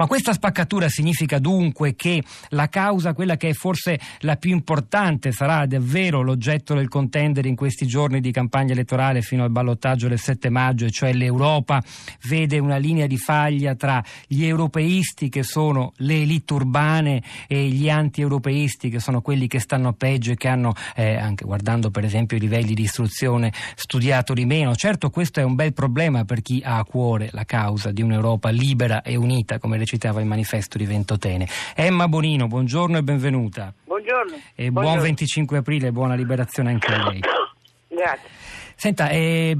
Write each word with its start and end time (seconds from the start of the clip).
Ma 0.00 0.06
questa 0.06 0.32
spaccatura 0.32 0.88
significa 0.88 1.38
dunque 1.38 1.94
che 1.94 2.22
la 2.50 2.70
causa, 2.70 3.12
quella 3.12 3.36
che 3.36 3.50
è 3.50 3.52
forse 3.52 4.00
la 4.20 4.36
più 4.36 4.50
importante, 4.50 5.30
sarà 5.30 5.66
davvero 5.66 6.22
l'oggetto 6.22 6.72
del 6.72 6.88
contendere 6.88 7.48
in 7.48 7.54
questi 7.54 7.86
giorni 7.86 8.22
di 8.22 8.32
campagna 8.32 8.72
elettorale 8.72 9.20
fino 9.20 9.44
al 9.44 9.50
ballottaggio 9.50 10.08
del 10.08 10.18
7 10.18 10.48
maggio, 10.48 10.86
e 10.86 10.90
cioè 10.90 11.12
l'Europa 11.12 11.82
vede 12.28 12.58
una 12.58 12.78
linea 12.78 13.06
di 13.06 13.18
faglia 13.18 13.74
tra 13.74 14.02
gli 14.26 14.42
europeisti 14.42 15.28
che 15.28 15.42
sono 15.42 15.92
le 15.96 16.22
elite 16.22 16.54
urbane 16.54 17.22
e 17.46 17.66
gli 17.66 17.90
anti-europeisti 17.90 18.88
che 18.88 19.00
sono 19.00 19.20
quelli 19.20 19.48
che 19.48 19.58
stanno 19.58 19.92
peggio 19.92 20.32
e 20.32 20.36
che 20.36 20.48
hanno, 20.48 20.72
eh, 20.96 21.14
anche 21.18 21.44
guardando 21.44 21.90
per 21.90 22.06
esempio 22.06 22.38
i 22.38 22.40
livelli 22.40 22.72
di 22.72 22.84
istruzione, 22.84 23.52
studiato 23.74 24.32
di 24.32 24.46
meno. 24.46 24.74
Certo 24.74 25.10
questo 25.10 25.40
è 25.40 25.42
un 25.42 25.56
bel 25.56 25.74
problema 25.74 26.24
per 26.24 26.40
chi 26.40 26.62
ha 26.64 26.78
a 26.78 26.84
cuore 26.84 27.28
la 27.32 27.44
causa 27.44 27.90
di 27.90 28.00
un'Europa 28.00 28.48
libera 28.48 29.02
e 29.02 29.16
unita, 29.16 29.58
come 29.58 29.76
le 29.76 29.88
citava 29.90 30.20
il 30.20 30.26
manifesto 30.26 30.78
di 30.78 30.86
Ventotene. 30.86 31.48
Emma 31.74 32.06
Bonino, 32.06 32.46
buongiorno 32.46 32.98
e 32.98 33.02
benvenuta. 33.02 33.72
Buongiorno. 33.84 34.36
E 34.54 34.70
buongiorno. 34.70 34.98
buon 34.98 35.00
25 35.00 35.58
aprile 35.58 35.88
e 35.88 35.92
buona 35.92 36.14
liberazione 36.14 36.70
anche 36.70 36.92
a 36.92 37.10
lei. 37.10 37.20
Grazie. 37.88 38.28
Senta, 38.76 39.08
eh, 39.10 39.54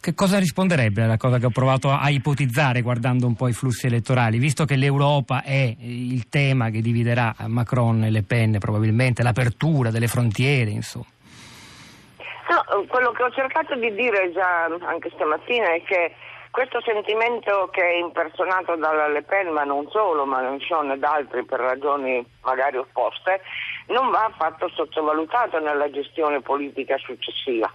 che 0.00 0.14
cosa 0.14 0.38
risponderebbe 0.38 1.02
alla 1.02 1.16
cosa 1.16 1.38
che 1.38 1.46
ho 1.46 1.50
provato 1.50 1.90
a 1.90 2.08
ipotizzare 2.10 2.82
guardando 2.82 3.26
un 3.26 3.34
po' 3.34 3.48
i 3.48 3.52
flussi 3.52 3.86
elettorali, 3.86 4.38
visto 4.38 4.64
che 4.64 4.76
l'Europa 4.76 5.42
è 5.42 5.74
il 5.80 6.28
tema 6.28 6.68
che 6.68 6.82
dividerà 6.82 7.34
Macron 7.46 8.04
e 8.04 8.10
Le 8.10 8.22
Pen 8.22 8.58
probabilmente, 8.58 9.22
l'apertura 9.22 9.90
delle 9.90 10.06
frontiere, 10.06 10.70
insomma. 10.70 11.06
No, 12.48 12.84
quello 12.86 13.10
che 13.10 13.24
ho 13.24 13.30
cercato 13.30 13.74
di 13.74 13.92
dire 13.94 14.30
già 14.32 14.66
anche 14.86 15.10
stamattina 15.14 15.74
è 15.74 15.82
che 15.82 16.12
questo 16.50 16.80
sentimento 16.80 17.68
che 17.70 17.82
è 17.82 17.94
impersonato 17.94 18.76
dalla 18.76 19.08
Le 19.08 19.22
Pen, 19.22 19.48
ma 19.48 19.64
non 19.64 19.88
solo, 19.90 20.24
ma 20.24 20.40
Mélenchon 20.40 20.92
ed 20.92 21.04
altri 21.04 21.44
per 21.44 21.60
ragioni 21.60 22.24
magari 22.42 22.76
opposte, 22.76 23.40
non 23.86 24.10
va 24.10 24.24
affatto 24.24 24.68
sottovalutato 24.68 25.58
nella 25.58 25.90
gestione 25.90 26.40
politica 26.40 26.96
successiva. 26.98 27.70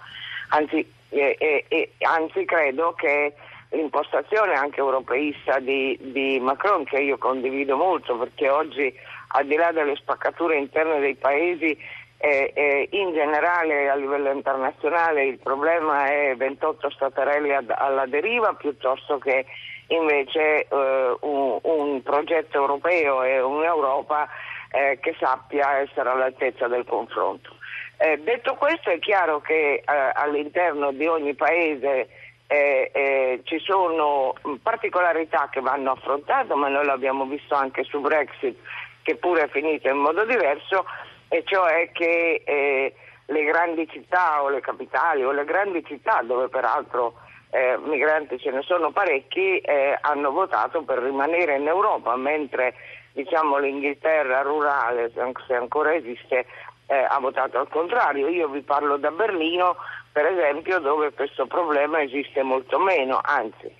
Anzi, 0.49 0.85
eh, 1.09 1.65
eh, 1.67 1.91
anzi 1.99 2.45
credo 2.45 2.93
che 2.93 3.33
l'impostazione 3.71 4.53
anche 4.53 4.79
europeista 4.79 5.59
di, 5.59 5.97
di, 6.01 6.39
Macron, 6.39 6.83
che 6.83 6.99
io 6.99 7.17
condivido 7.17 7.77
molto, 7.77 8.17
perché 8.17 8.49
oggi 8.49 8.93
al 9.33 9.45
di 9.45 9.55
là 9.55 9.71
delle 9.71 9.95
spaccature 9.95 10.57
interne 10.57 10.99
dei 10.99 11.15
paesi, 11.15 11.77
eh, 12.21 12.51
eh, 12.53 12.87
in 12.91 13.13
generale 13.13 13.89
a 13.89 13.95
livello 13.95 14.31
internazionale 14.31 15.25
il 15.25 15.39
problema 15.39 16.05
è 16.05 16.35
28 16.35 16.91
staterelli 16.91 17.51
ad, 17.51 17.73
alla 17.75 18.05
deriva 18.05 18.53
piuttosto 18.53 19.17
che 19.17 19.47
invece 19.87 20.67
eh, 20.67 21.17
un, 21.21 21.57
un, 21.63 22.03
progetto 22.03 22.57
europeo 22.57 23.23
e 23.23 23.41
un'Europa 23.41 24.29
eh, 24.71 24.99
che 25.01 25.15
sappia 25.19 25.79
essere 25.79 26.09
all'altezza 26.09 26.67
del 26.67 26.85
confronto. 26.85 27.55
Eh, 27.97 28.19
detto 28.19 28.53
questo 28.53 28.91
è 28.91 28.99
chiaro 28.99 29.41
che 29.41 29.81
eh, 29.83 29.83
all'interno 30.13 30.91
di 30.91 31.07
ogni 31.07 31.33
paese 31.33 32.07
ci 33.43 33.59
sono 33.59 34.33
particolarità 34.61 35.47
che 35.49 35.61
vanno 35.61 35.91
affrontate, 35.91 36.53
ma 36.53 36.67
noi 36.67 36.83
l'abbiamo 36.83 37.23
visto 37.23 37.55
anche 37.55 37.85
su 37.85 38.01
Brexit 38.01 38.57
che 39.03 39.15
pure 39.15 39.43
è 39.43 39.47
finito 39.47 39.87
in 39.87 39.97
modo 39.97 40.25
diverso 40.25 40.83
e 41.33 41.43
cioè 41.45 41.89
che 41.93 42.43
eh, 42.45 42.93
le 43.27 43.43
grandi 43.45 43.87
città 43.89 44.43
o 44.43 44.49
le 44.49 44.59
capitali 44.59 45.23
o 45.23 45.31
le 45.31 45.45
grandi 45.45 45.81
città 45.85 46.21
dove 46.23 46.49
peraltro 46.49 47.13
eh, 47.51 47.77
migranti 47.81 48.37
ce 48.37 48.51
ne 48.51 48.61
sono 48.63 48.91
parecchi 48.91 49.59
eh, 49.59 49.97
hanno 50.01 50.31
votato 50.31 50.81
per 50.81 50.97
rimanere 50.97 51.55
in 51.55 51.67
Europa 51.67 52.17
mentre 52.17 52.73
diciamo, 53.13 53.59
l'Inghilterra 53.59 54.41
rurale 54.41 55.09
se 55.13 55.53
ancora 55.53 55.93
esiste 55.93 56.45
eh, 56.87 57.07
ha 57.07 57.19
votato 57.19 57.59
al 57.59 57.69
contrario. 57.69 58.27
Io 58.27 58.49
vi 58.49 58.61
parlo 58.61 58.97
da 58.97 59.11
Berlino 59.11 59.77
per 60.11 60.25
esempio 60.25 60.79
dove 60.79 61.13
questo 61.13 61.45
problema 61.45 62.01
esiste 62.01 62.43
molto 62.43 62.77
meno 62.77 63.21
anzi 63.23 63.73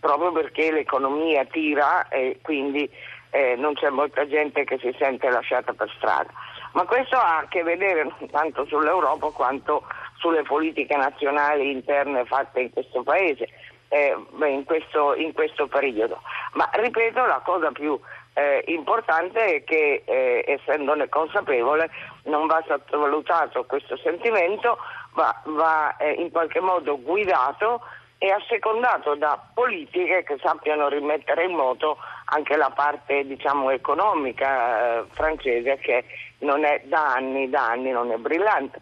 proprio 0.00 0.32
perché 0.32 0.72
l'economia 0.72 1.44
tira 1.44 2.08
e 2.08 2.40
quindi 2.42 2.90
eh, 3.30 3.54
non 3.54 3.74
c'è 3.74 3.90
molta 3.90 4.26
gente 4.26 4.64
che 4.64 4.78
si 4.78 4.92
sente 4.98 5.30
lasciata 5.30 5.72
per 5.72 5.88
strada 5.96 6.30
ma 6.76 6.84
questo 6.84 7.16
ha 7.16 7.38
a 7.38 7.46
che 7.48 7.62
vedere 7.62 8.06
tanto 8.30 8.66
sull'Europa 8.66 9.30
quanto 9.30 9.84
sulle 10.18 10.42
politiche 10.42 10.94
nazionali 10.94 11.70
interne 11.70 12.26
fatte 12.26 12.60
in 12.60 12.70
questo 12.70 13.02
Paese, 13.02 13.48
eh, 13.88 14.14
in, 14.44 14.64
questo, 14.64 15.14
in, 15.14 15.32
questo, 15.32 15.68
periodo. 15.68 16.20
Ma 16.52 16.68
ripeto, 16.70 17.24
la 17.24 17.40
cosa 17.42 17.70
più 17.70 17.98
eh, 18.34 18.62
importante 18.66 19.56
è 19.56 19.64
che, 19.64 20.02
eh, 20.04 20.44
essendone 20.46 21.08
consapevole, 21.08 21.88
non 22.24 22.46
va 22.46 22.62
sottovalutato 22.66 23.64
questo 23.64 23.96
sentimento, 23.96 24.76
va, 25.14 25.34
va 25.44 25.96
eh, 25.96 26.12
in 26.12 26.30
qualche 26.30 26.60
modo 26.60 27.00
guidato 27.00 27.80
e 28.18 28.30
assecondato 28.30 29.14
da 29.14 29.38
politiche 29.52 30.22
che 30.22 30.38
sappiano 30.42 30.88
rimettere 30.88 31.44
in 31.44 31.54
moto 31.54 31.98
anche 32.26 32.56
la 32.56 32.70
parte 32.70 33.26
diciamo, 33.26 33.70
economica 33.70 35.00
eh, 35.00 35.04
francese 35.10 35.76
che 35.78 36.04
non 36.38 36.64
è 36.64 36.82
da 36.84 37.14
anni, 37.14 37.50
da 37.50 37.68
anni 37.68 37.90
non 37.90 38.10
è 38.10 38.16
brillante. 38.16 38.80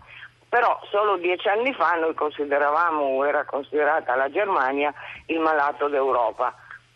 Però 0.49 0.81
solo 0.89 1.17
dieci 1.17 1.49
anni 1.49 1.75
fa 1.75 1.95
noi 1.95 2.15
consideravamo, 2.15 3.25
era 3.25 3.45
considerata 3.45 4.15
la 4.15 4.31
Germania 4.31 4.95
il 5.27 5.41
malato 5.41 5.89
d'Europa 5.89 6.55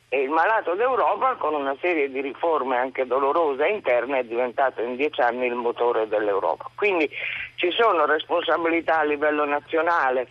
e 0.08 0.22
il 0.22 0.30
malato 0.30 0.74
d'Europa 0.74 1.34
con 1.34 1.54
una 1.54 1.76
serie 1.80 2.08
di 2.08 2.20
riforme 2.20 2.78
anche 2.78 3.04
dolorose 3.04 3.66
interne 3.66 4.20
è 4.20 4.24
diventato 4.24 4.80
in 4.80 4.94
dieci 4.94 5.20
anni 5.20 5.46
il 5.46 5.54
motore 5.54 6.06
dell'Europa. 6.06 6.70
Quindi 6.76 7.10
ci 7.56 7.70
sono 7.72 8.06
responsabilità 8.06 9.00
a 9.00 9.04
livello 9.04 9.44
nazionale 9.44 10.28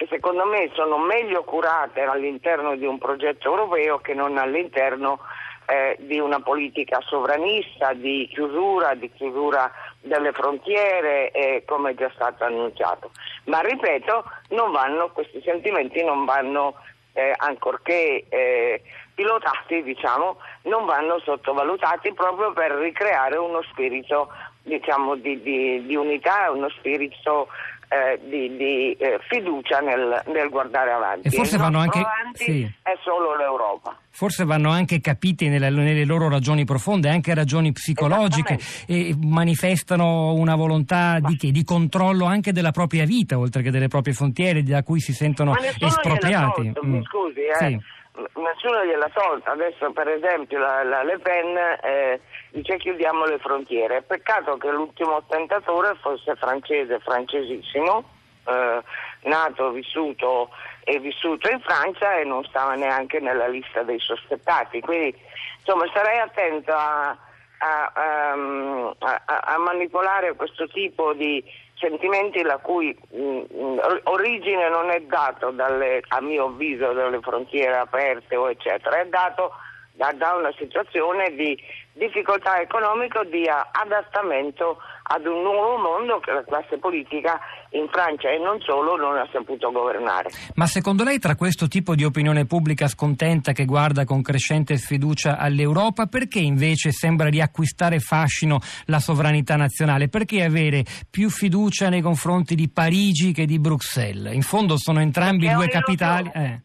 che 0.00 0.06
secondo 0.08 0.46
me 0.46 0.70
sono 0.72 0.96
meglio 0.96 1.44
curate 1.44 2.00
all'interno 2.00 2.74
di 2.74 2.86
un 2.86 2.96
progetto 2.96 3.50
europeo 3.50 3.98
che 3.98 4.14
non 4.14 4.38
all'interno 4.38 5.18
eh, 5.66 5.94
di 6.00 6.18
una 6.18 6.40
politica 6.40 7.00
sovranista, 7.02 7.92
di 7.92 8.26
chiusura, 8.32 8.94
di 8.94 9.12
chiusura 9.12 9.70
delle 10.00 10.32
frontiere, 10.32 11.30
eh, 11.32 11.64
come 11.66 11.90
è 11.90 11.94
già 11.96 12.10
stato 12.14 12.44
annunciato. 12.44 13.10
Ma 13.44 13.60
ripeto, 13.60 14.24
vanno, 14.72 15.10
questi 15.10 15.42
sentimenti 15.44 16.02
non 16.02 16.24
vanno, 16.24 16.76
eh, 17.12 17.34
ancorché 17.36 18.24
eh, 18.26 18.82
pilotati, 19.14 19.82
diciamo, 19.82 20.38
non 20.62 20.86
vanno 20.86 21.18
sottovalutati 21.18 22.14
proprio 22.14 22.54
per 22.54 22.70
ricreare 22.70 23.36
uno 23.36 23.60
spirito 23.70 24.32
diciamo, 24.62 25.14
di, 25.16 25.42
di, 25.42 25.84
di 25.84 25.94
unità, 25.94 26.50
uno 26.50 26.70
spirito 26.70 27.48
eh, 27.92 28.20
di, 28.22 28.56
di 28.56 28.92
eh, 28.92 29.18
fiducia 29.28 29.80
nel, 29.80 30.22
nel, 30.26 30.48
guardare 30.48 30.92
avanti. 30.92 31.26
E 31.26 31.30
forse 31.30 31.56
vanno 31.56 31.80
anche... 31.80 32.00
Sì. 32.34 32.62
È 32.82 32.92
solo 33.02 33.36
l'Europa. 33.36 33.98
Forse 34.10 34.44
vanno 34.44 34.70
anche 34.70 35.00
capiti 35.00 35.48
nelle, 35.48 35.70
nelle 35.70 36.04
loro 36.04 36.28
ragioni 36.28 36.64
profonde, 36.64 37.08
anche 37.08 37.34
ragioni 37.34 37.72
psicologiche, 37.72 38.58
e 38.86 39.16
manifestano 39.20 40.34
una 40.34 40.54
volontà 40.54 41.18
di, 41.18 41.36
che, 41.36 41.50
di, 41.50 41.64
controllo 41.64 42.26
anche 42.26 42.52
della 42.52 42.70
propria 42.70 43.04
vita, 43.04 43.36
oltre 43.36 43.62
che 43.62 43.70
delle 43.72 43.88
proprie 43.88 44.14
frontiere, 44.14 44.62
da 44.62 44.84
cui 44.84 45.00
si 45.00 45.12
sentono 45.12 45.56
espropriati. 45.56 46.72
Mm. 46.84 47.00
Scusi, 47.02 47.40
eh. 47.40 47.56
Sì 47.58 47.98
nessuno 48.14 48.84
gliela 48.84 49.08
tolta. 49.12 49.52
Adesso 49.52 49.92
per 49.92 50.08
esempio 50.08 50.58
la, 50.58 50.82
la 50.82 51.02
Le 51.02 51.18
Pen 51.18 51.56
eh, 51.82 52.20
dice 52.50 52.76
chiudiamo 52.76 53.24
le 53.24 53.38
frontiere. 53.38 54.02
Peccato 54.02 54.56
che 54.56 54.70
l'ultimo 54.70 55.16
ottentatore 55.16 55.94
fosse 56.00 56.34
francese, 56.36 56.98
francesissimo, 57.00 58.04
eh, 58.46 58.82
nato, 59.22 59.70
vissuto 59.70 60.50
e 60.84 60.98
vissuto 60.98 61.50
in 61.50 61.60
Francia 61.60 62.16
e 62.16 62.24
non 62.24 62.44
stava 62.44 62.74
neanche 62.74 63.20
nella 63.20 63.46
lista 63.46 63.82
dei 63.82 63.98
sospettati. 63.98 64.80
Quindi 64.80 65.16
insomma 65.58 65.86
starei 65.88 66.18
attento 66.18 66.72
a, 66.72 67.16
a, 67.62 68.32
um, 68.34 68.94
a, 68.98 69.22
a 69.26 69.58
manipolare 69.58 70.34
questo 70.34 70.66
tipo 70.68 71.12
di 71.12 71.42
sentimenti 71.74 72.42
la 72.42 72.58
cui 72.58 72.96
mh, 73.10 73.18
mm, 73.20 73.78
origine 74.04 74.68
non 74.68 74.90
è 74.90 75.00
dato 75.00 75.50
dalle, 75.50 76.02
a 76.08 76.20
mio 76.20 76.46
avviso 76.46 76.92
dalle 76.92 77.20
frontiere 77.20 77.76
aperte 77.76 78.36
o 78.36 78.48
eccetera, 78.48 79.00
è 79.00 79.06
dato 79.06 79.52
da, 79.92 80.12
da 80.12 80.34
una 80.34 80.52
situazione 80.56 81.34
di 81.34 81.58
difficoltà 81.92 82.60
economica, 82.60 83.22
di 83.24 83.46
adattamento 83.46 84.78
ad 85.02 85.26
un 85.26 85.42
nuovo 85.42 85.76
mondo 85.76 86.20
che 86.20 86.32
la 86.32 86.44
classe 86.44 86.78
politica 86.78 87.38
in 87.70 87.88
Francia 87.90 88.30
e 88.30 88.38
non 88.38 88.60
solo 88.60 88.96
non 88.96 89.16
ha 89.16 89.28
saputo 89.32 89.70
governare. 89.72 90.30
Ma 90.54 90.66
secondo 90.66 91.02
lei 91.02 91.18
tra 91.18 91.34
questo 91.34 91.66
tipo 91.66 91.94
di 91.94 92.04
opinione 92.04 92.46
pubblica 92.46 92.86
scontenta 92.86 93.52
che 93.52 93.64
guarda 93.64 94.04
con 94.04 94.22
crescente 94.22 94.76
sfiducia 94.76 95.36
all'Europa, 95.36 96.06
perché 96.06 96.38
invece 96.38 96.92
sembra 96.92 97.28
riacquistare 97.28 97.98
fascino 97.98 98.60
la 98.86 99.00
sovranità 99.00 99.56
nazionale? 99.56 100.08
Perché 100.08 100.44
avere 100.44 100.84
più 101.10 101.28
fiducia 101.28 101.88
nei 101.88 102.00
confronti 102.02 102.54
di 102.54 102.70
Parigi 102.70 103.32
che 103.32 103.46
di 103.46 103.58
Bruxelles? 103.58 104.32
In 104.32 104.42
fondo 104.42 104.78
sono 104.78 105.00
entrambi 105.00 105.46
perché 105.46 105.56
due 105.56 105.68
capitali. 105.68 106.30
Eh. 106.32 106.60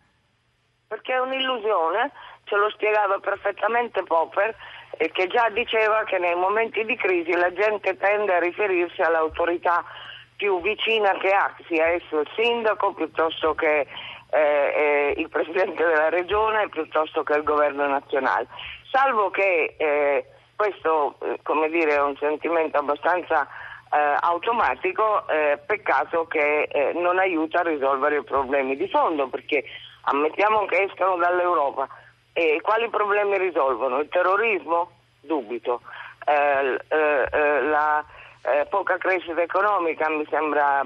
Perché 0.87 1.13
è 1.13 1.19
un'illusione 1.19 2.11
ce 2.45 2.55
lo 2.55 2.69
spiegava 2.69 3.19
perfettamente 3.19 4.03
Popper 4.03 4.55
eh, 4.97 5.11
che 5.11 5.27
già 5.27 5.49
diceva 5.49 6.03
che 6.05 6.17
nei 6.17 6.35
momenti 6.35 6.85
di 6.85 6.95
crisi 6.95 7.31
la 7.33 7.51
gente 7.53 7.97
tende 7.97 8.33
a 8.33 8.39
riferirsi 8.39 9.01
all'autorità 9.01 9.83
più 10.35 10.61
vicina 10.61 11.11
che 11.17 11.31
ha, 11.31 11.53
sia 11.67 11.87
esso 11.87 12.19
il 12.19 12.29
sindaco 12.35 12.93
piuttosto 12.93 13.53
che 13.55 13.87
eh, 14.31 14.39
eh, 14.39 15.13
il 15.17 15.29
presidente 15.29 15.83
della 15.83 16.09
regione 16.09 16.67
piuttosto 16.69 17.23
che 17.23 17.35
il 17.35 17.43
governo 17.43 17.87
nazionale. 17.87 18.47
Salvo 18.91 19.29
che 19.29 19.75
eh, 19.77 20.25
questo 20.55 21.15
eh, 21.21 21.39
come 21.43 21.69
dire, 21.69 21.95
è 21.95 22.01
un 22.01 22.17
sentimento 22.17 22.77
abbastanza 22.77 23.47
eh, 23.91 24.17
automatico, 24.19 25.27
eh, 25.29 25.59
peccato 25.65 26.27
che 26.27 26.91
non 26.95 27.17
aiuta 27.17 27.59
a 27.59 27.63
risolvere 27.63 28.17
i 28.17 28.23
problemi 28.23 28.75
di 28.75 28.89
fondo, 28.89 29.27
perché 29.27 29.63
ammettiamo 30.03 30.65
che 30.65 30.83
escano 30.83 31.15
dall'Europa. 31.15 31.87
E 32.37 32.59
quali 32.61 32.89
problemi 32.89 33.37
risolvono? 33.37 33.99
Il 33.99 34.09
terrorismo? 34.09 34.91
Dubito. 35.21 35.79
la 36.25 38.03
poca 38.69 38.97
crescita 38.97 39.41
economica 39.41 40.09
mi 40.09 40.27
sembra 40.29 40.85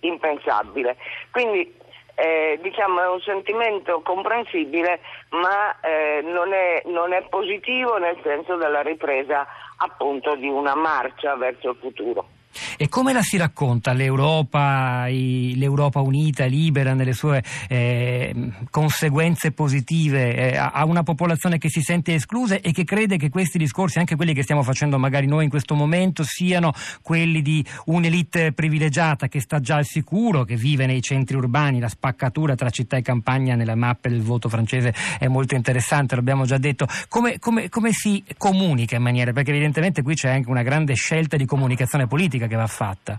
impensabile. 0.00 0.96
Quindi 1.30 1.74
eh, 2.14 2.58
diciamo 2.62 3.02
è 3.02 3.08
un 3.08 3.20
sentimento 3.20 4.00
comprensibile 4.00 5.00
ma 5.30 5.78
eh, 5.80 6.22
non, 6.22 6.54
è, 6.54 6.82
non, 6.86 7.12
è, 7.12 7.22
positivo 7.28 7.98
nel 7.98 8.16
senso 8.22 8.56
della 8.56 8.80
ripresa 8.80 9.46
appunto 9.76 10.34
di 10.36 10.48
una 10.48 10.74
marcia 10.74 11.36
verso 11.36 11.70
il 11.70 11.76
futuro. 11.78 12.28
E 12.78 12.88
come 12.88 13.12
la 13.14 13.22
si 13.22 13.38
racconta 13.38 13.92
l'Europa, 13.92 15.06
l'Europa 15.06 16.00
unita, 16.00 16.44
libera 16.44 16.92
nelle 16.92 17.14
sue 17.14 17.42
eh, 17.68 18.34
conseguenze 18.70 19.52
positive 19.52 20.52
eh, 20.52 20.56
a 20.56 20.84
una 20.84 21.02
popolazione 21.02 21.56
che 21.56 21.70
si 21.70 21.80
sente 21.80 22.12
esclusa 22.12 22.56
e 22.60 22.72
che 22.72 22.84
crede 22.84 23.16
che 23.16 23.30
questi 23.30 23.56
discorsi, 23.56 23.98
anche 23.98 24.14
quelli 24.14 24.34
che 24.34 24.42
stiamo 24.42 24.62
facendo 24.62 24.98
magari 24.98 25.26
noi 25.26 25.44
in 25.44 25.50
questo 25.50 25.74
momento, 25.74 26.22
siano 26.22 26.72
quelli 27.00 27.40
di 27.40 27.64
un'elite 27.86 28.52
privilegiata 28.52 29.28
che 29.28 29.40
sta 29.40 29.58
già 29.58 29.76
al 29.76 29.86
sicuro, 29.86 30.44
che 30.44 30.56
vive 30.56 30.84
nei 30.84 31.00
centri 31.00 31.36
urbani, 31.36 31.80
la 31.80 31.88
spaccatura 31.88 32.54
tra 32.54 32.68
città 32.68 32.98
e 32.98 33.02
campagna 33.02 33.54
nelle 33.54 33.74
mappe 33.74 34.10
del 34.10 34.22
voto 34.22 34.50
francese 34.50 34.94
è 35.18 35.28
molto 35.28 35.54
interessante, 35.54 36.14
l'abbiamo 36.14 36.44
già 36.44 36.58
detto. 36.58 36.86
Come, 37.08 37.38
come, 37.38 37.70
come 37.70 37.92
si 37.92 38.22
comunica 38.36 38.96
in 38.96 39.02
maniera? 39.02 39.32
Perché 39.32 39.50
evidentemente 39.50 40.02
qui 40.02 40.14
c'è 40.14 40.28
anche 40.28 40.50
una 40.50 40.62
grande 40.62 40.94
scelta 40.94 41.36
di 41.36 41.46
comunicazione 41.46 42.06
politica 42.06 42.46
che 42.46 42.56
va 42.56 42.65
fatta. 42.66 43.18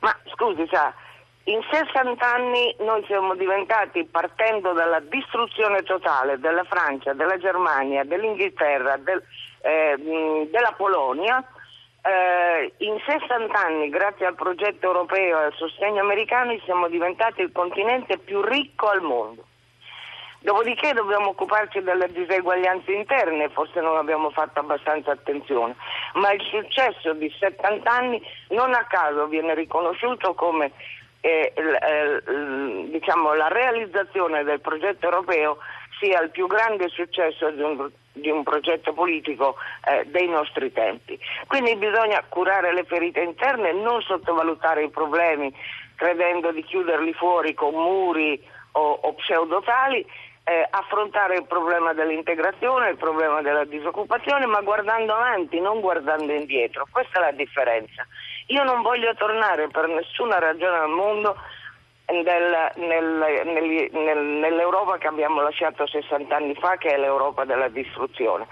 Ma 0.00 0.16
scusi, 0.34 0.66
sa, 0.70 0.92
in 1.44 1.60
60 1.70 2.24
anni 2.24 2.74
noi 2.80 3.02
siamo 3.06 3.34
diventati, 3.34 4.04
partendo 4.04 4.72
dalla 4.72 5.00
distruzione 5.00 5.82
totale 5.82 6.38
della 6.38 6.64
Francia, 6.64 7.14
della 7.14 7.38
Germania, 7.38 8.04
dell'Inghilterra, 8.04 8.96
del, 8.98 9.22
eh, 9.62 10.48
della 10.50 10.74
Polonia, 10.76 11.42
eh, 12.02 12.72
in 12.78 12.98
60 13.04 13.58
anni, 13.58 13.88
grazie 13.88 14.26
al 14.26 14.34
progetto 14.34 14.86
europeo 14.86 15.40
e 15.40 15.44
al 15.44 15.54
sostegno 15.54 16.00
americano, 16.00 16.56
siamo 16.64 16.88
diventati 16.88 17.40
il 17.42 17.50
continente 17.50 18.18
più 18.18 18.42
ricco 18.42 18.88
al 18.88 19.00
mondo. 19.00 19.47
Dopodiché 20.40 20.92
dobbiamo 20.92 21.30
occuparci 21.30 21.82
delle 21.82 22.10
diseguaglianze 22.12 22.92
interne, 22.92 23.48
forse 23.48 23.80
non 23.80 23.96
abbiamo 23.96 24.30
fatto 24.30 24.60
abbastanza 24.60 25.10
attenzione, 25.10 25.74
ma 26.14 26.30
il 26.30 26.42
successo 26.42 27.12
di 27.12 27.28
70 27.38 27.90
anni 27.90 28.22
non 28.50 28.72
a 28.72 28.84
caso 28.84 29.26
viene 29.26 29.54
riconosciuto 29.54 30.34
come 30.34 30.70
eh, 31.20 31.52
eh, 31.56 32.88
diciamo, 32.90 33.34
la 33.34 33.48
realizzazione 33.48 34.44
del 34.44 34.60
progetto 34.60 35.06
europeo 35.06 35.58
sia 35.98 36.20
il 36.20 36.30
più 36.30 36.46
grande 36.46 36.88
successo 36.88 37.50
di 37.50 37.62
un, 37.62 37.90
di 38.12 38.30
un 38.30 38.44
progetto 38.44 38.92
politico 38.92 39.56
eh, 39.84 40.04
dei 40.06 40.28
nostri 40.28 40.72
tempi. 40.72 41.18
Quindi 41.48 41.74
bisogna 41.74 42.22
curare 42.28 42.72
le 42.72 42.84
ferite 42.84 43.20
interne, 43.20 43.72
non 43.72 44.00
sottovalutare 44.02 44.84
i 44.84 44.90
problemi 44.90 45.52
credendo 45.96 46.52
di 46.52 46.62
chiuderli 46.62 47.12
fuori 47.14 47.54
con 47.54 47.74
muri 47.74 48.40
o, 48.72 49.00
o 49.02 49.14
pseudotali 49.14 50.06
eh, 50.48 50.66
affrontare 50.70 51.36
il 51.36 51.44
problema 51.44 51.92
dell'integrazione, 51.92 52.88
il 52.88 52.96
problema 52.96 53.42
della 53.42 53.64
disoccupazione, 53.64 54.46
ma 54.46 54.62
guardando 54.62 55.12
avanti, 55.12 55.60
non 55.60 55.80
guardando 55.80 56.32
indietro. 56.32 56.86
Questa 56.90 57.18
è 57.18 57.20
la 57.20 57.32
differenza. 57.32 58.06
Io 58.46 58.64
non 58.64 58.80
voglio 58.80 59.14
tornare 59.14 59.68
per 59.68 59.88
nessuna 59.88 60.38
ragione 60.38 60.78
al 60.78 60.88
mondo 60.88 61.36
nel, 62.06 62.72
nel, 62.76 63.42
nel, 63.44 64.18
nell'Europa 64.18 64.96
che 64.96 65.08
abbiamo 65.08 65.42
lasciato 65.42 65.86
60 65.86 66.34
anni 66.34 66.54
fa, 66.54 66.76
che 66.76 66.94
è 66.94 66.96
l'Europa 66.96 67.44
della 67.44 67.68
distruzione. 67.68 68.46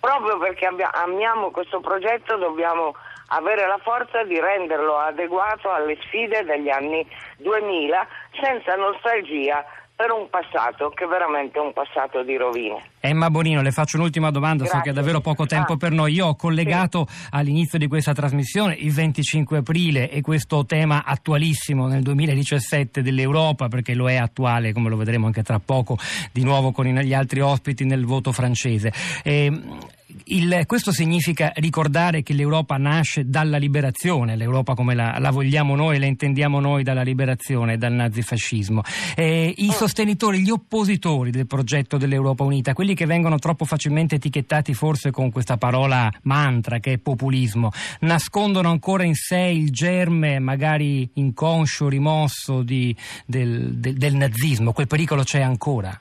Proprio 0.00 0.38
perché 0.38 0.66
abbia, 0.66 0.92
amiamo 0.92 1.50
questo 1.50 1.80
progetto 1.80 2.36
dobbiamo 2.36 2.94
avere 3.28 3.66
la 3.66 3.78
forza 3.82 4.22
di 4.24 4.38
renderlo 4.40 4.96
adeguato 4.96 5.70
alle 5.70 5.98
sfide 6.06 6.44
degli 6.44 6.70
anni 6.70 7.06
2000 7.38 8.06
senza 8.40 8.76
nostalgia 8.76 9.64
per 9.96 10.10
un 10.10 10.28
passato 10.28 10.90
che 10.90 11.04
è 11.04 11.06
veramente 11.06 11.58
un 11.60 11.72
passato 11.72 12.24
di 12.24 12.36
rovine. 12.36 12.90
Emma 12.98 13.30
Bonino, 13.30 13.62
le 13.62 13.70
faccio 13.70 13.96
un'ultima 13.96 14.30
domanda, 14.30 14.64
Grazie. 14.64 14.78
so 14.78 14.84
che 14.84 14.90
ha 14.90 14.92
davvero 14.92 15.20
poco 15.20 15.46
tempo 15.46 15.74
ah. 15.74 15.76
per 15.76 15.92
noi. 15.92 16.14
Io 16.14 16.26
ho 16.26 16.34
collegato 16.34 17.06
sì. 17.08 17.28
all'inizio 17.30 17.78
di 17.78 17.86
questa 17.86 18.12
trasmissione 18.12 18.74
il 18.74 18.92
25 18.92 19.58
aprile 19.58 20.10
e 20.10 20.20
questo 20.20 20.66
tema 20.66 21.04
attualissimo 21.04 21.86
nel 21.86 22.02
2017 22.02 23.02
dell'Europa, 23.02 23.68
perché 23.68 23.94
lo 23.94 24.10
è 24.10 24.16
attuale, 24.16 24.72
come 24.72 24.88
lo 24.88 24.96
vedremo 24.96 25.26
anche 25.26 25.42
tra 25.42 25.60
poco, 25.64 25.96
di 26.32 26.42
nuovo 26.42 26.72
con 26.72 26.86
gli 26.86 27.14
altri 27.14 27.40
ospiti 27.40 27.84
nel 27.84 28.04
voto 28.04 28.32
francese. 28.32 28.92
E, 29.22 29.44
ehm, 29.44 29.78
il, 30.24 30.64
questo 30.66 30.92
significa 30.92 31.52
ricordare 31.56 32.22
che 32.22 32.34
l'Europa 32.34 32.76
nasce 32.76 33.28
dalla 33.28 33.56
liberazione, 33.56 34.36
l'Europa 34.36 34.74
come 34.74 34.94
la, 34.94 35.16
la 35.18 35.30
vogliamo 35.30 35.74
noi, 35.74 35.98
la 35.98 36.06
intendiamo 36.06 36.60
noi 36.60 36.82
dalla 36.82 37.02
liberazione, 37.02 37.78
dal 37.78 37.92
nazifascismo. 37.92 38.82
Eh, 39.16 39.54
I 39.56 39.68
oh. 39.68 39.72
sostenitori, 39.72 40.42
gli 40.42 40.50
oppositori 40.50 41.30
del 41.30 41.46
progetto 41.46 41.96
dell'Europa 41.96 42.44
Unita, 42.44 42.74
quelli 42.74 42.94
che 42.94 43.06
vengono 43.06 43.38
troppo 43.38 43.64
facilmente 43.64 44.16
etichettati 44.16 44.74
forse 44.74 45.10
con 45.10 45.30
questa 45.30 45.56
parola 45.56 46.10
mantra 46.22 46.78
che 46.78 46.92
è 46.92 46.98
populismo, 46.98 47.70
nascondono 48.00 48.70
ancora 48.70 49.04
in 49.04 49.14
sé 49.14 49.38
il 49.38 49.70
germe 49.70 50.38
magari 50.38 51.08
inconscio, 51.14 51.88
rimosso 51.88 52.62
di, 52.62 52.94
del, 53.24 53.74
del, 53.76 53.94
del 53.94 54.14
nazismo, 54.14 54.72
quel 54.72 54.86
pericolo 54.86 55.22
c'è 55.22 55.40
ancora. 55.40 55.98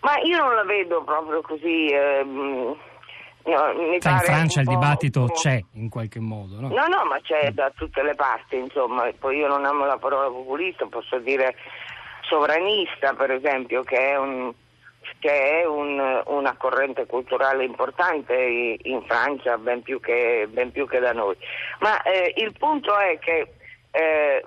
Ma 0.00 0.18
io 0.22 0.38
non 0.38 0.54
la 0.54 0.64
vedo 0.64 1.02
proprio 1.02 1.40
così. 1.42 1.88
Ehm... 1.88 2.76
No, 3.44 3.70
in 3.70 4.00
Francia 4.00 4.60
il 4.60 4.66
dibattito 4.66 5.24
c'è 5.28 5.58
in 5.74 5.88
qualche 5.88 6.20
modo, 6.20 6.60
no? 6.60 6.68
No, 6.68 6.86
no, 6.86 7.04
ma 7.06 7.18
c'è 7.22 7.50
da 7.52 7.72
tutte 7.74 8.02
le 8.02 8.14
parti, 8.14 8.56
insomma. 8.56 9.10
Poi 9.18 9.38
io 9.38 9.48
non 9.48 9.64
amo 9.64 9.86
la 9.86 9.96
parola 9.96 10.28
populista, 10.28 10.84
posso 10.86 11.18
dire 11.18 11.56
sovranista, 12.28 13.14
per 13.14 13.30
esempio, 13.30 13.82
che 13.84 13.96
è, 13.96 14.18
un, 14.18 14.52
che 15.18 15.60
è 15.60 15.64
un, 15.64 16.22
una 16.26 16.56
corrente 16.58 17.06
culturale 17.06 17.64
importante 17.64 18.34
in 18.82 19.02
Francia, 19.06 19.56
ben 19.56 19.80
più 19.80 19.98
che, 19.98 20.46
ben 20.50 20.70
più 20.70 20.86
che 20.86 20.98
da 20.98 21.12
noi. 21.12 21.36
Ma 21.80 22.02
eh, 22.02 22.34
il 22.36 22.52
punto 22.52 22.98
è 22.98 23.18
che 23.18 23.54
eh, 23.90 24.44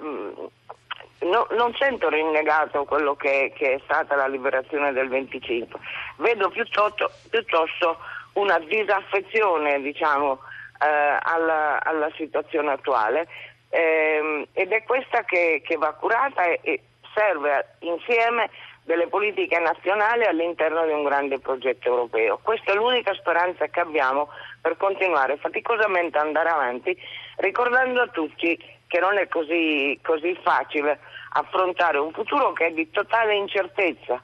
No, 1.22 1.46
non 1.52 1.74
sento 1.76 2.10
rinnegato 2.10 2.84
quello 2.86 3.16
che, 3.16 3.54
che, 3.56 3.76
è 3.76 3.82
stata 3.84 4.16
la 4.16 4.28
liberazione 4.28 4.92
del 4.92 5.08
25, 5.08 5.80
vedo 6.18 6.50
piuttosto, 6.50 7.12
piuttosto 7.30 7.98
una 8.34 8.58
disaffezione 8.58 9.82
diciamo, 9.82 10.40
eh, 10.84 11.18
alla, 11.22 11.80
alla, 11.84 12.10
situazione 12.16 12.72
attuale 12.72 13.28
eh, 13.70 14.48
ed 14.52 14.72
è 14.72 14.84
questa 14.84 15.24
che, 15.24 15.62
che 15.64 15.78
va 15.78 15.94
curata 15.94 16.44
e, 16.44 16.60
e, 16.64 16.82
serve 17.14 17.76
insieme 17.80 18.50
delle 18.84 19.08
politiche 19.08 19.60
nazionali 19.60 20.26
all'interno 20.26 20.86
di 20.86 20.92
un 20.92 21.04
grande 21.04 21.40
progetto 21.40 21.88
europeo. 21.88 22.40
Questa 22.42 22.72
è 22.72 22.76
l'unica 22.76 23.14
speranza 23.14 23.68
che 23.68 23.80
abbiamo 23.80 24.30
per 24.60 24.76
continuare 24.78 25.38
faticosamente 25.38 26.18
ad 26.18 26.26
andare 26.26 26.50
avanti, 26.50 26.98
ricordando 27.38 28.02
a 28.02 28.08
tutti 28.08 28.58
che 28.92 29.00
non 29.00 29.18
è 29.18 29.30
così, 29.30 29.98
così 30.04 30.38
facile 30.44 31.00
affrontare 31.30 31.98
un 31.98 32.12
futuro 32.12 32.52
che 32.52 32.66
è 32.68 32.72
di 32.72 32.90
totale 32.90 33.36
incertezza 33.36 34.22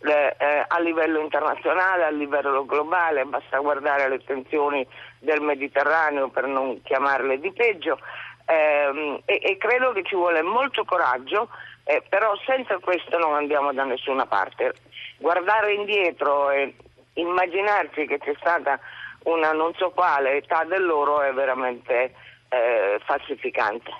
eh, 0.00 0.34
eh, 0.38 0.64
a 0.66 0.78
livello 0.80 1.20
internazionale, 1.20 2.04
a 2.04 2.10
livello 2.10 2.64
globale, 2.64 3.26
basta 3.26 3.58
guardare 3.58 4.08
le 4.08 4.24
tensioni 4.24 4.86
del 5.18 5.42
Mediterraneo 5.42 6.28
per 6.28 6.46
non 6.46 6.80
chiamarle 6.82 7.38
di 7.38 7.52
peggio 7.52 7.98
ehm, 8.46 9.20
e, 9.26 9.38
e, 9.42 9.56
credo 9.58 9.92
che 9.92 10.02
ci 10.02 10.14
vuole 10.14 10.40
molto 10.40 10.86
coraggio, 10.86 11.50
eh, 11.84 12.02
però 12.08 12.32
senza 12.46 12.78
questo 12.78 13.18
non 13.18 13.34
andiamo 13.34 13.70
da 13.74 13.84
nessuna 13.84 14.24
parte. 14.24 14.72
Guardare 15.18 15.74
indietro 15.74 16.48
e 16.50 16.74
immaginarci 17.12 18.06
che 18.06 18.18
c'è 18.18 18.34
stata 18.40 18.80
una 19.24 19.52
non 19.52 19.74
so 19.74 19.90
quale 19.90 20.36
età 20.36 20.64
dell'oro 20.64 21.20
è 21.20 21.32
veramente 21.34 22.14
eh, 22.50 22.98
falsificante. 23.06 23.90